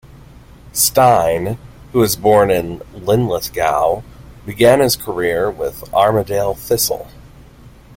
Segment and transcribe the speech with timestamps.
[0.73, 1.59] Stein,
[1.91, 4.01] who was born in Linlithgow,
[4.47, 7.09] began his career with Armadale Thistle.